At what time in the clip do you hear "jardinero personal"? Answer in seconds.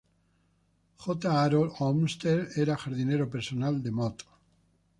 2.85-3.81